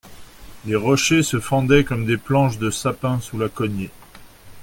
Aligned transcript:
Les 0.65 0.75
rochers 0.75 1.21
se 1.21 1.39
fendaient 1.39 1.83
comme 1.83 2.07
des 2.07 2.17
planches 2.17 2.57
de 2.57 2.71
sapin 2.71 3.19
sous 3.21 3.37
la 3.37 3.49
cognée. 3.49 3.91